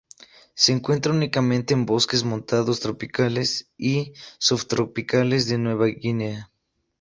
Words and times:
Se 0.55 0.71
encuentra 0.71 1.11
únicamente 1.13 1.75
en 1.75 1.85
bosques 1.85 2.23
montanos 2.23 2.79
tropicales 2.79 3.69
y 3.77 4.13
subtropicales 4.39 5.47
de 5.47 5.59
Nueva 5.59 5.85
Guinea. 5.85 6.51